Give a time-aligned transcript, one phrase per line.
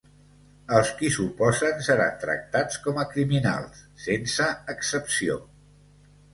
[0.77, 5.41] Els qui s'hi oposen seran tractats com a criminals, sense excepció.